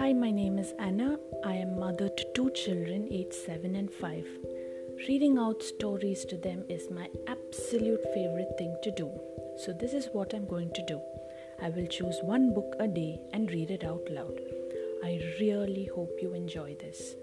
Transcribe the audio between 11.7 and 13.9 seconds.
choose one book a day and read it